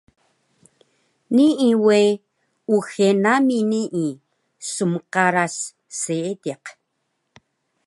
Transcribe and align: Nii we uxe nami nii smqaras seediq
Nii 1.35 1.71
we 1.85 1.99
uxe 2.75 3.07
nami 3.23 3.57
nii 3.71 4.07
smqaras 4.71 5.55
seediq 5.99 6.63